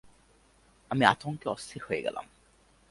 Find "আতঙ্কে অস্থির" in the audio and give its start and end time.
1.05-1.81